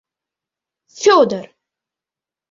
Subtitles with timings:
[0.99, 1.45] Фёдор!